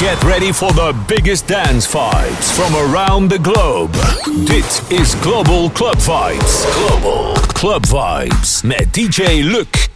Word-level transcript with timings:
Get 0.00 0.22
ready 0.24 0.50
for 0.50 0.72
the 0.72 0.94
biggest 1.06 1.46
dance 1.46 1.86
vibes 1.86 2.50
from 2.56 2.74
around 2.74 3.28
the 3.30 3.38
globe. 3.38 3.92
Dit 4.46 4.82
is 4.88 5.14
Global 5.20 5.70
Club 5.70 5.98
Vibes. 5.98 6.64
Global 6.74 7.34
Club 7.54 7.86
Vibes 7.86 8.62
met 8.62 8.92
DJ 8.92 9.42
Luc. 9.42 9.89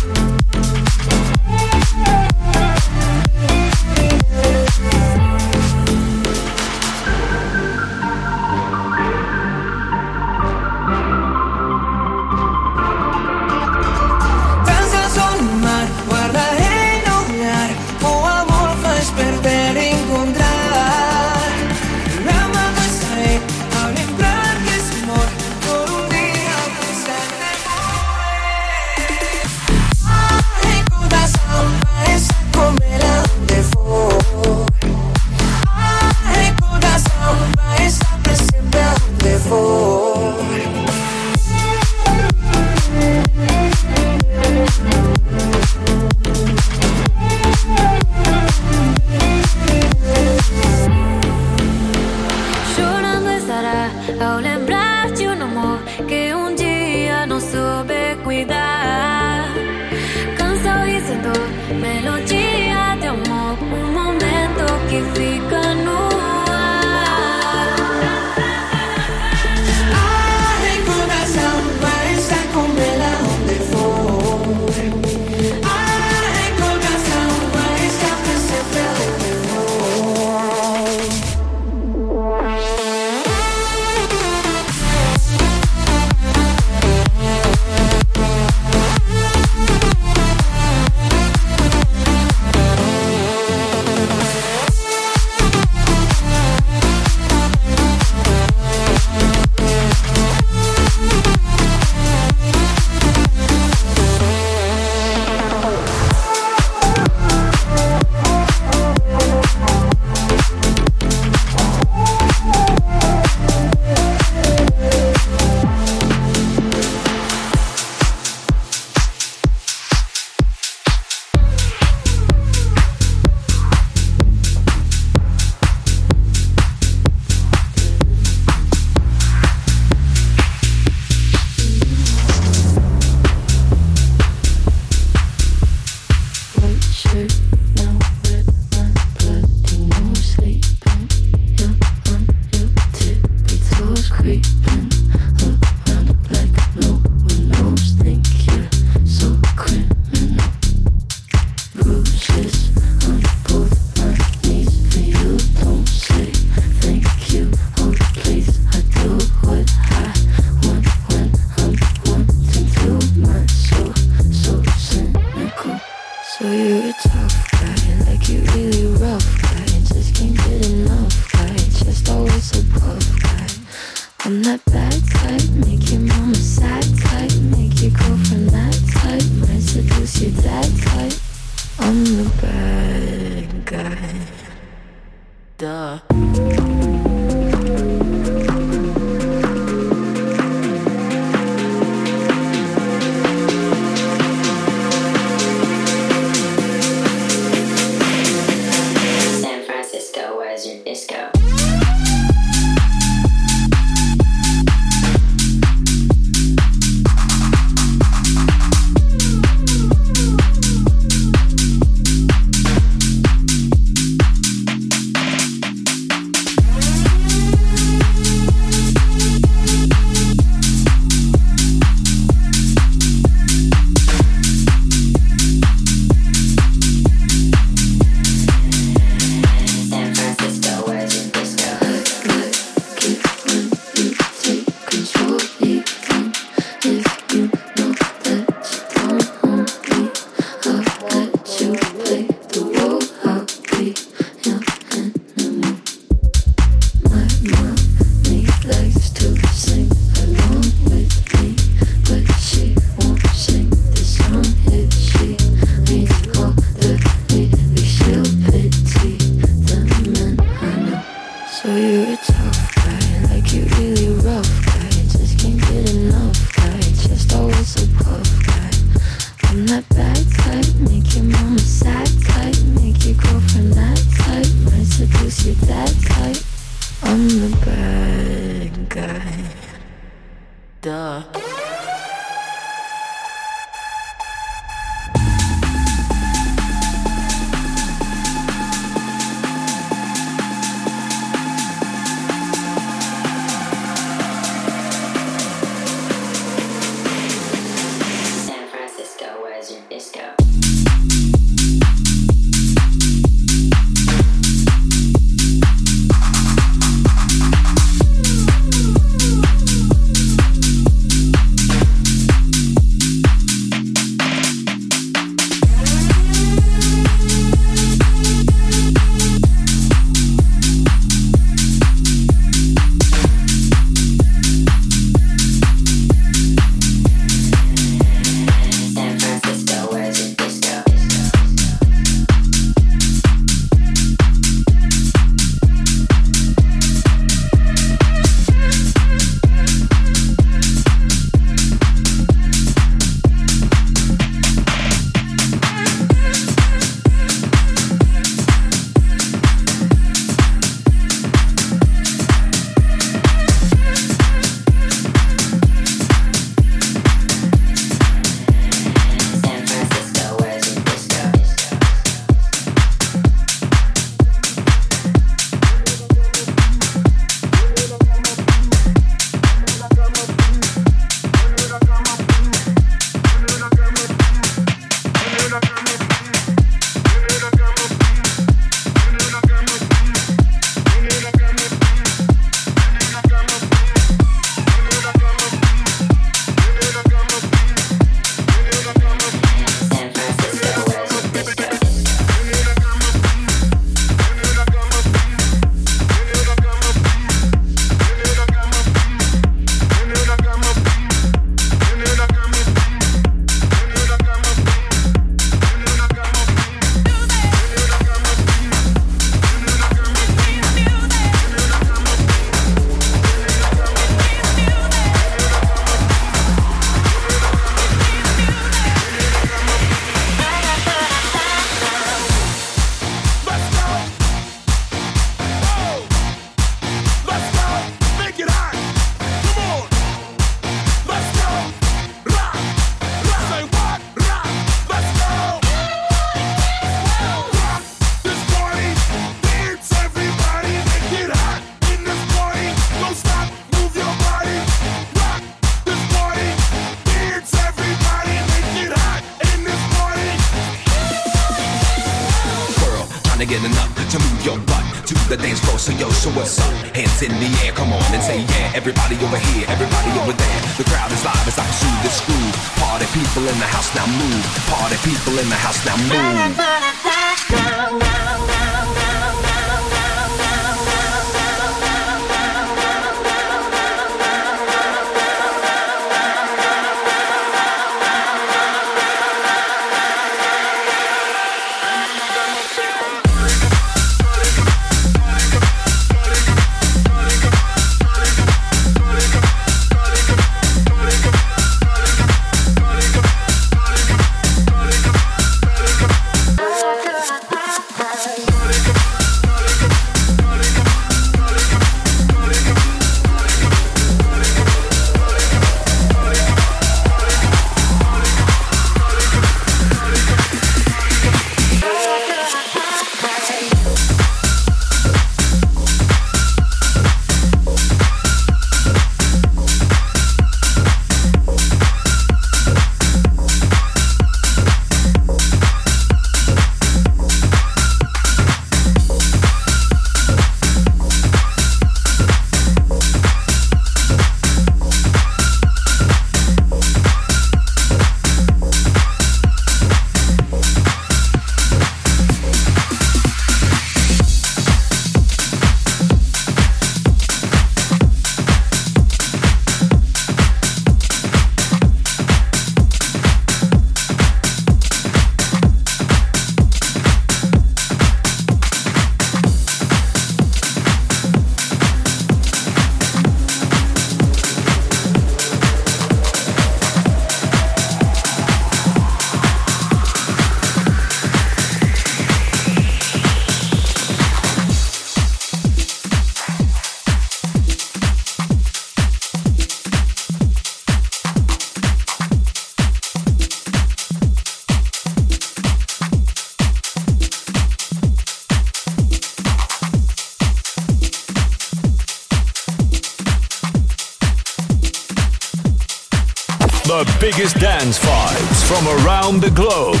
The 596.88 597.04
biggest 597.20 597.60
dance 597.60 597.98
vibes 597.98 598.64
from 598.64 598.88
around 599.04 599.42
the 599.42 599.50
globe. 599.50 600.00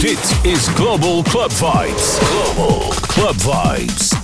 Dit 0.00 0.46
is 0.46 0.68
Global 0.74 1.24
Club 1.24 1.50
Vibes. 1.50 2.20
Global 2.20 2.92
Club 2.92 3.34
Vibes. 3.34 4.19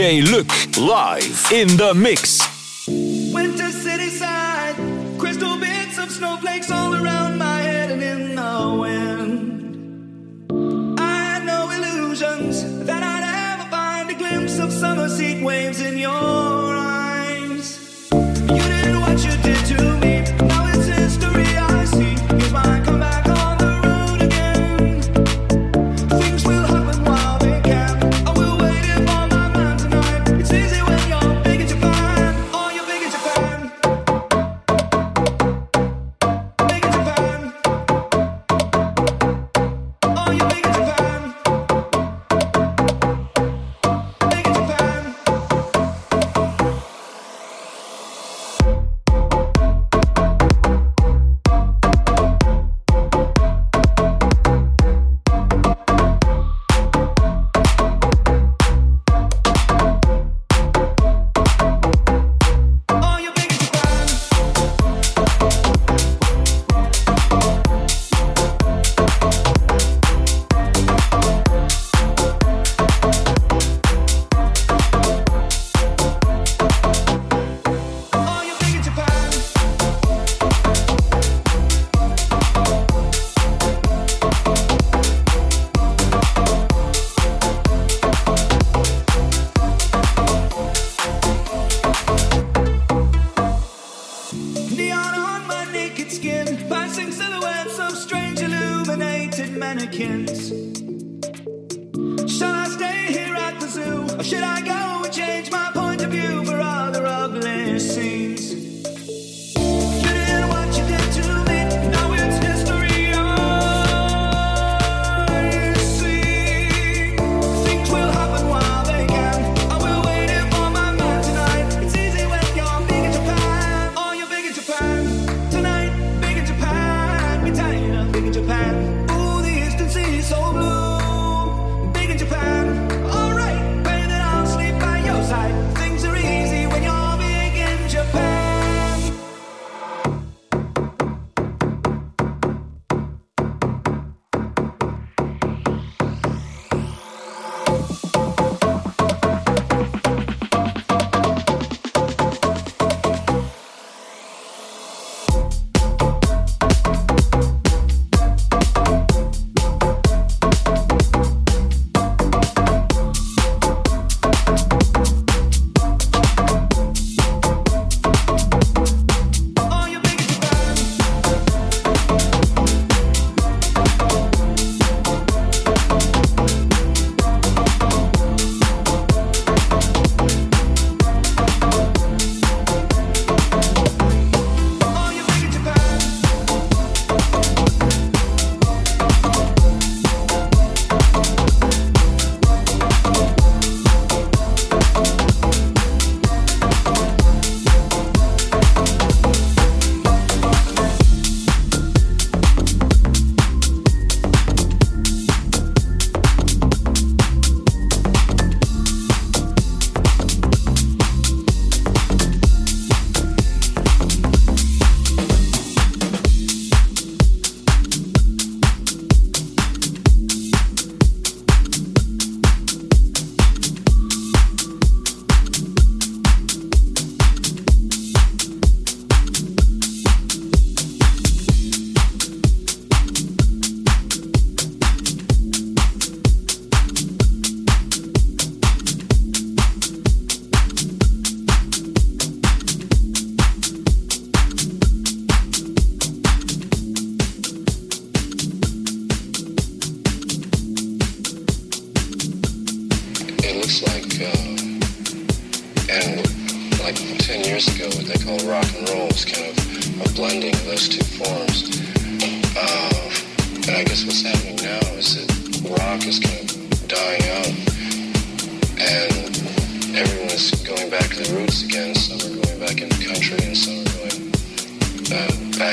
DJ 0.00 0.22
live 0.78 1.52
in 1.52 1.76
the 1.76 1.92
mix. 1.92 2.49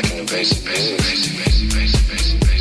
back 0.02 0.12
into 0.12 0.32
basic, 0.32 0.64
basic, 0.64 0.98
basic, 0.98 1.38
basic, 1.38 1.74
basic, 1.74 2.10
basic. 2.10 2.40
basic. 2.42 2.57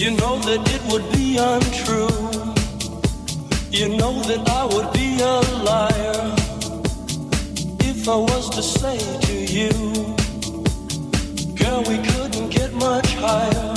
You 0.00 0.12
know 0.12 0.38
that 0.38 0.62
it 0.76 0.82
would 0.90 1.12
be 1.12 1.36
untrue. 1.36 2.08
You 3.70 3.98
know 3.98 4.14
that 4.30 4.48
I 4.48 4.64
would 4.64 4.90
be 4.94 5.20
a 5.20 5.36
liar 5.68 6.20
if 7.80 8.08
I 8.08 8.16
was 8.16 8.48
to 8.56 8.62
say 8.62 8.96
to 8.96 9.34
you, 9.56 9.70
Girl, 11.54 11.82
we 11.82 11.98
couldn't 12.08 12.48
get 12.48 12.72
much 12.72 13.14
higher. 13.16 13.74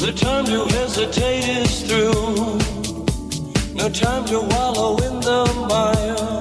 The 0.00 0.12
time 0.16 0.46
to 0.46 0.64
hesitate 0.74 1.44
is 1.60 1.82
through. 1.82 2.56
No 3.74 3.90
time 3.90 4.24
to 4.32 4.40
wallow 4.40 4.96
in 4.96 5.20
the 5.20 5.42
mire. 5.68 6.38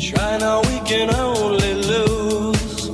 Try 0.00 0.38
now, 0.38 0.62
we 0.62 0.80
can 0.88 1.14
only 1.14 1.74
lose. 1.74 2.88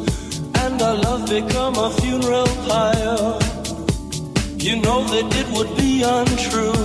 And 0.56 0.82
our 0.82 0.96
love 0.96 1.28
become 1.30 1.76
a 1.76 1.90
funeral 2.00 2.48
pyre. 2.66 3.38
You 4.68 4.76
know 4.76 5.02
that 5.02 5.34
it 5.34 5.48
would 5.56 5.74
be 5.78 6.02
untrue. 6.02 6.76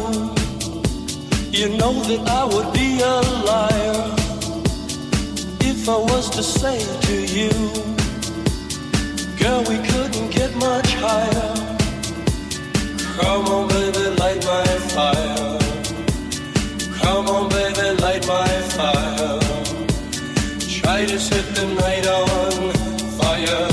You 1.51 1.67
know 1.77 1.91
that 2.07 2.23
I 2.29 2.45
would 2.45 2.71
be 2.71 3.01
a 3.01 3.15
liar 3.43 4.03
if 5.59 5.89
I 5.89 5.97
was 5.97 6.29
to 6.29 6.41
say 6.41 6.79
to 7.07 7.15
you, 7.37 7.51
Girl, 9.37 9.59
we 9.67 9.77
couldn't 9.89 10.29
get 10.31 10.55
much 10.55 10.93
higher. 10.95 11.53
Come 13.17 13.47
on, 13.47 13.67
baby, 13.67 14.15
light 14.15 14.45
my 14.45 14.65
fire. 14.95 15.59
Come 17.01 17.27
on, 17.27 17.49
baby, 17.49 18.01
light 18.01 18.25
my 18.25 18.47
fire. 18.77 19.39
Try 20.79 21.05
to 21.05 21.19
set 21.19 21.45
the 21.53 21.65
night 21.81 22.07
on 22.07 22.71
fire. 23.19 23.72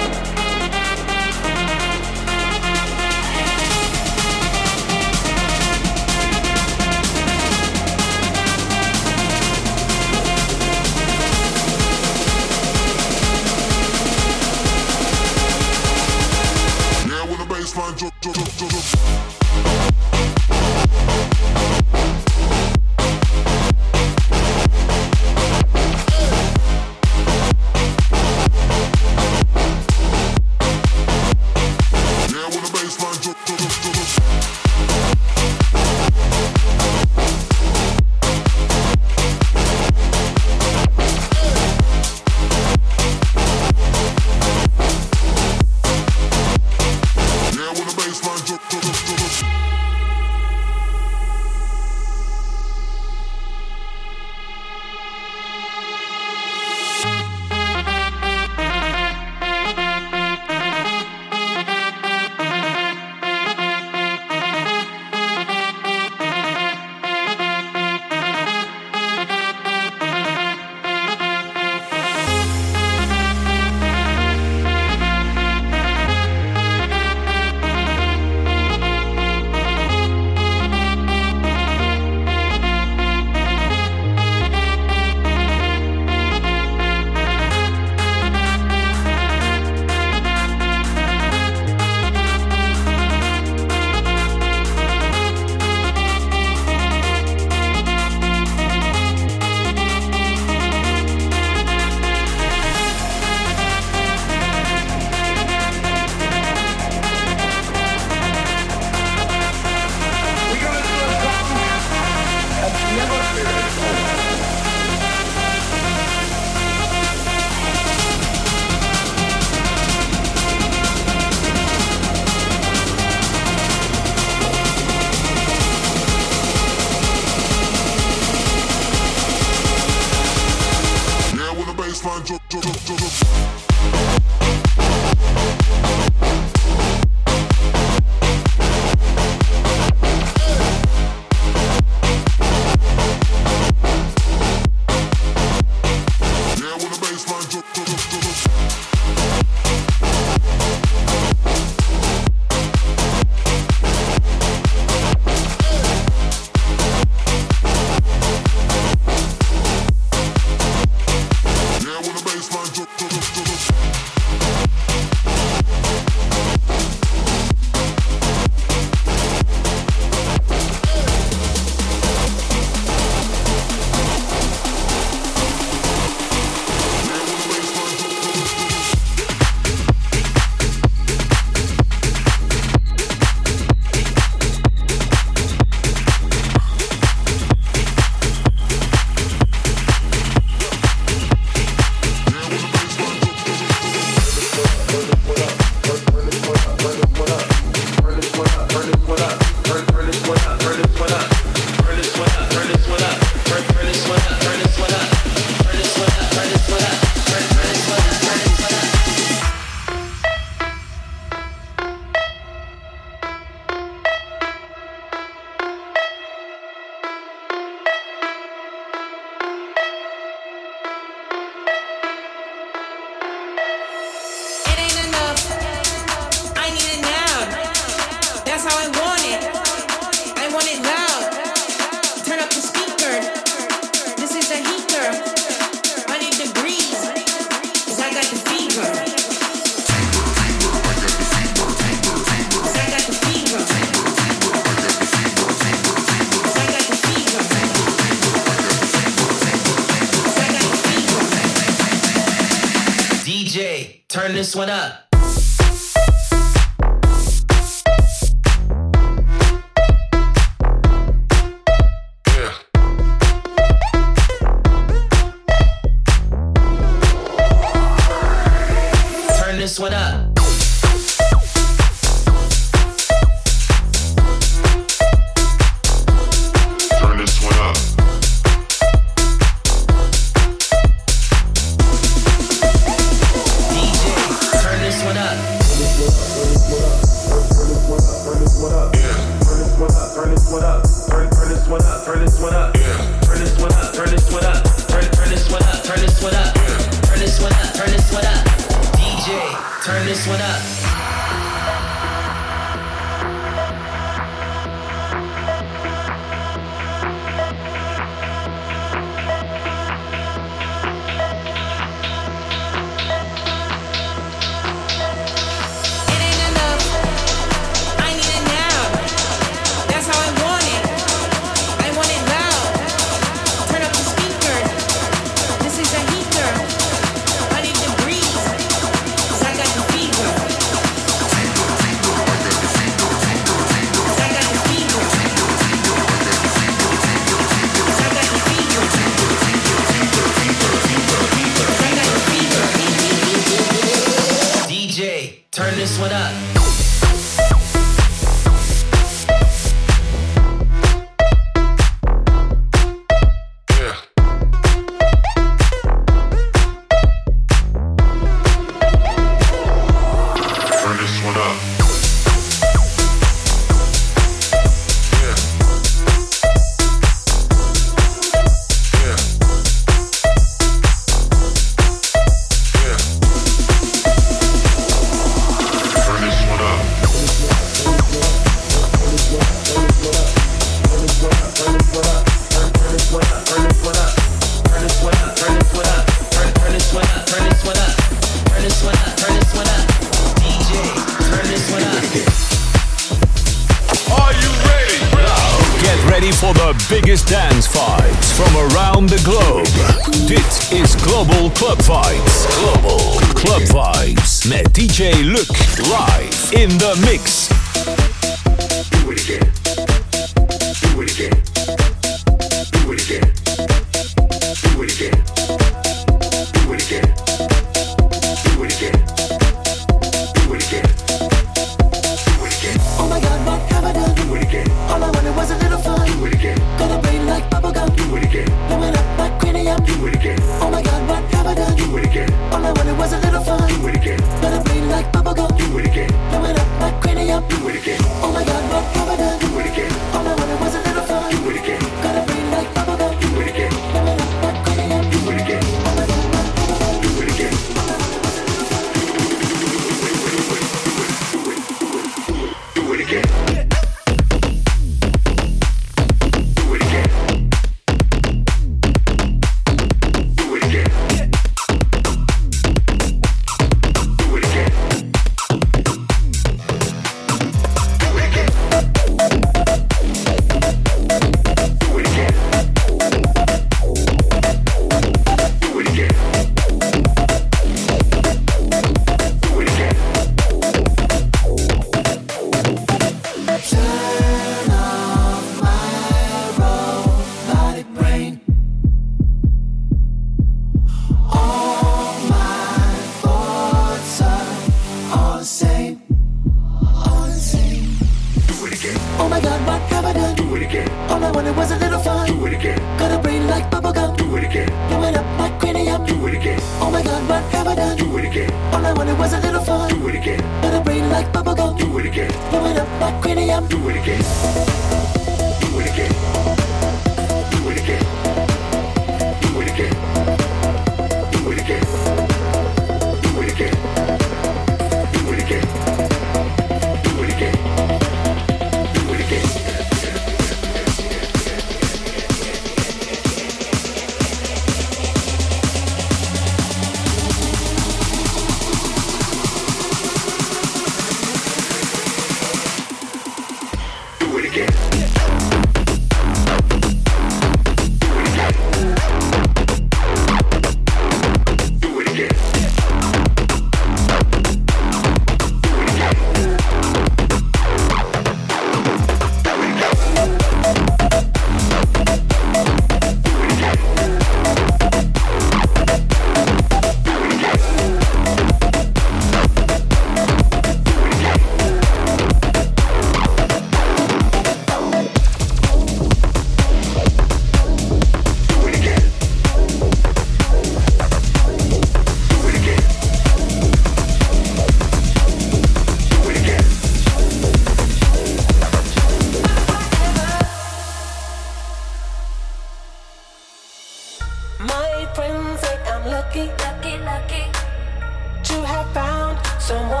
someone 599.71 600.00